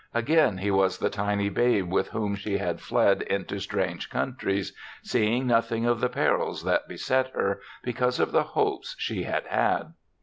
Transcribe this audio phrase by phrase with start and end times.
[0.15, 4.73] Again he was the tiny babe with whom she had fled into strange coun tries,
[5.03, 9.93] seeing nothing of the perils that beset her because of the hopes she had had.